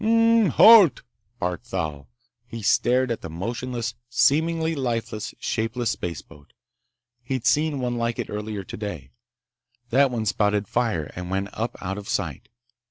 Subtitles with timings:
[0.01, 1.03] "Hrrrmp, halt!"
[1.37, 2.09] barked Thal.
[2.47, 6.53] He stared at the motionless, seemingly lifeless, shapeless spaceboat.
[7.21, 9.11] He'd seen one like it earlier today.
[9.91, 12.49] That one spouted fire and went up out of sight.